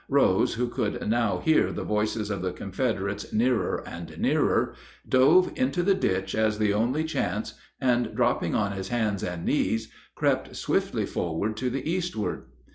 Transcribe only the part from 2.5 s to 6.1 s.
Confederates nearer and nearer, dove into the